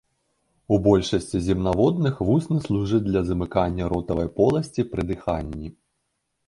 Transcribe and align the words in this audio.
У 0.77 0.79
большасці 0.87 1.41
земнаводных 1.49 2.15
вусны 2.31 2.57
служаць 2.67 3.05
для 3.09 3.21
замыкання 3.29 3.83
ротавай 3.95 4.27
поласці 4.41 4.89
пры 4.95 5.01
дыханні. 5.13 5.67